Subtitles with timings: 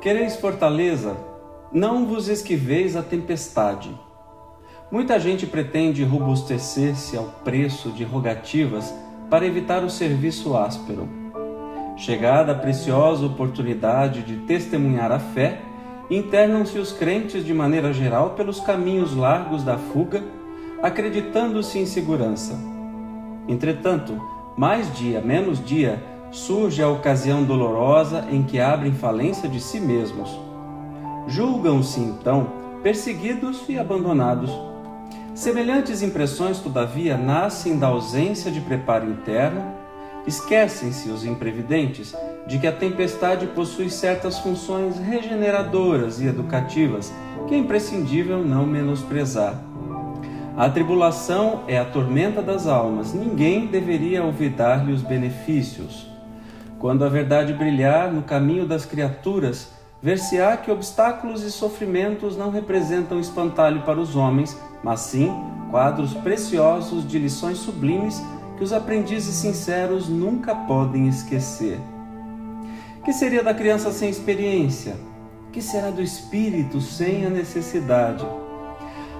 [0.00, 1.16] Quereis fortaleza?
[1.72, 3.90] Não vos esquiveis a tempestade.
[4.92, 8.94] Muita gente pretende robustecer-se ao preço de rogativas
[9.28, 11.08] para evitar o serviço áspero.
[11.96, 15.62] Chegada a preciosa oportunidade de testemunhar a fé,
[16.08, 20.22] internam-se os crentes de maneira geral pelos caminhos largos da fuga,
[20.80, 22.56] acreditando-se em segurança.
[23.48, 24.16] Entretanto,
[24.56, 30.28] mais dia, menos dia, surge a ocasião dolorosa em que abrem falência de si mesmos.
[31.26, 34.50] Julgam-se, então, perseguidos e abandonados.
[35.34, 39.62] Semelhantes impressões, todavia, nascem da ausência de preparo interno.
[40.26, 42.14] Esquecem-se os imprevidentes
[42.46, 47.12] de que a tempestade possui certas funções regeneradoras e educativas
[47.46, 49.62] que é imprescindível não menosprezar.
[50.56, 56.06] A tribulação é a tormenta das almas, ninguém deveria olvidar-lhe os benefícios.
[56.78, 63.18] Quando a verdade brilhar no caminho das criaturas, ver-se-á que obstáculos e sofrimentos não representam
[63.18, 65.28] espantalho para os homens, mas sim
[65.72, 68.22] quadros preciosos de lições sublimes
[68.56, 71.80] que os aprendizes sinceros nunca podem esquecer.
[73.04, 74.96] Que seria da criança sem experiência?
[75.52, 78.24] Que será do espírito sem a necessidade?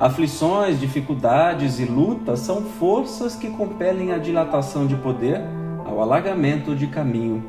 [0.00, 5.42] Aflições, dificuldades e lutas são forças que compelem a dilatação de poder
[5.92, 7.44] ao alargamento de caminho.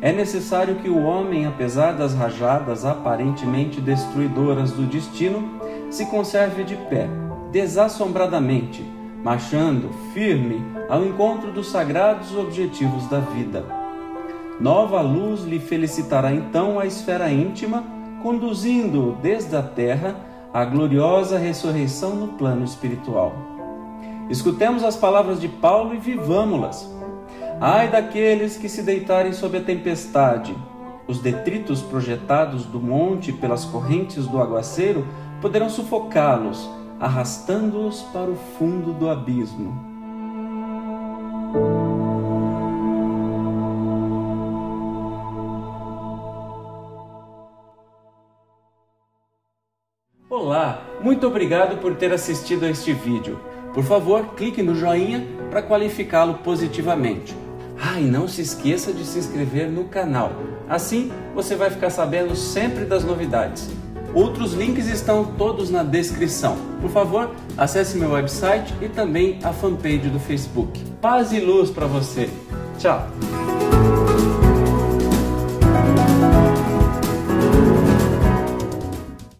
[0.00, 6.76] É necessário que o homem, apesar das rajadas aparentemente destruidoras do destino, se conserve de
[6.76, 7.08] pé,
[7.50, 8.84] desassombradamente,
[9.22, 13.64] marchando firme ao encontro dos sagrados objetivos da vida.
[14.60, 17.82] Nova luz lhe felicitará então a esfera íntima,
[18.22, 20.14] conduzindo-o desde a terra
[20.52, 23.34] à gloriosa ressurreição no plano espiritual.
[24.28, 26.93] Escutemos as palavras de Paulo e vivamo-las.
[27.60, 30.54] Ai daqueles que se deitarem sob a tempestade.
[31.06, 35.06] Os detritos projetados do monte pelas correntes do aguaceiro
[35.40, 39.72] poderão sufocá-los, arrastando-os para o fundo do abismo.
[50.28, 53.38] Olá, muito obrigado por ter assistido a este vídeo.
[53.72, 57.43] Por favor, clique no joinha para qualificá-lo positivamente.
[57.80, 60.32] Ah, e não se esqueça de se inscrever no canal.
[60.68, 63.68] Assim você vai ficar sabendo sempre das novidades.
[64.14, 66.56] Outros links estão todos na descrição.
[66.80, 70.80] Por favor, acesse meu website e também a fanpage do Facebook.
[71.00, 72.30] Paz e luz para você.
[72.78, 73.08] Tchau!